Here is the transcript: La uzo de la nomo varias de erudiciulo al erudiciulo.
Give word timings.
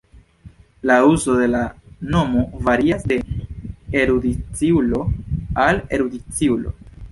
La 0.91 0.95
uzo 1.09 1.35
de 1.35 1.47
la 1.47 1.75
nomo 1.99 2.49
varias 2.59 3.03
de 3.03 3.23
erudiciulo 3.91 5.13
al 5.53 5.85
erudiciulo. 5.91 6.73